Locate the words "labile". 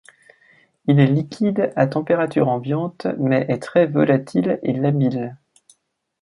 4.73-5.37